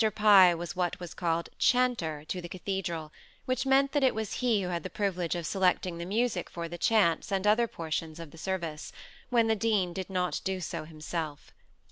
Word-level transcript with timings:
Pye 0.15 0.55
was 0.55 0.75
what 0.75 0.99
was 0.99 1.13
called 1.13 1.49
"chanter" 1.59 2.25
to 2.25 2.41
the 2.41 2.49
cathedral, 2.49 3.13
which 3.45 3.67
meant 3.67 3.91
that 3.91 4.03
it 4.03 4.15
was 4.15 4.33
he 4.41 4.63
who 4.63 4.69
had 4.69 4.81
the 4.81 4.89
privilege 4.89 5.35
of 5.35 5.45
selecting 5.45 5.99
the 5.99 6.07
music 6.07 6.49
for 6.49 6.67
the 6.67 6.79
chants 6.79 7.31
and 7.31 7.45
other 7.45 7.67
portions 7.67 8.19
of 8.19 8.31
the 8.31 8.37
service, 8.39 8.91
when 9.29 9.45
the 9.45 9.55
dean 9.55 9.93
did 9.93 10.09
not 10.09 10.41
do 10.43 10.59
so 10.59 10.85
himself. 10.85 11.51